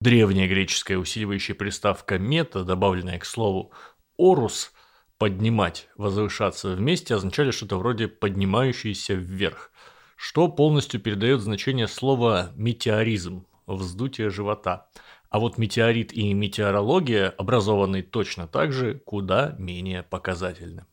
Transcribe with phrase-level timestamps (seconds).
[0.00, 3.70] Древняя греческая усиливающая приставка «мета», добавленная к слову
[4.16, 4.72] «орус»,
[5.18, 9.70] поднимать, возвышаться вместе означали что-то вроде поднимающийся вверх,
[10.16, 14.88] что полностью передает значение слова метеоризм, вздутие живота.
[15.28, 20.86] А вот метеорит и метеорология, образованные точно так же, куда менее показательны.